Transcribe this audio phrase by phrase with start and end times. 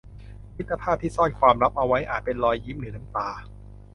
[0.57, 3.29] มิตรภาพที่ซ่อนความลับเอาไว้อาจเป็นรอยยิ้มหรือน้ำตา